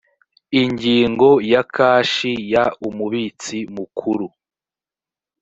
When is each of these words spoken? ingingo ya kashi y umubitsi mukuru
ingingo 0.61 1.29
ya 1.51 1.61
kashi 1.75 2.33
y 2.51 2.55
umubitsi 2.87 3.57
mukuru 3.75 4.27